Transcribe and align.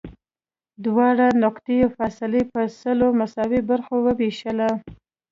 دواړو 0.85 1.27
نقطو 1.43 1.91
فاصله 1.97 2.35
یې 2.41 2.49
په 2.53 2.61
سلو 2.79 3.07
مساوي 3.19 3.61
برخو 3.69 3.95
ووېشله. 4.05 4.69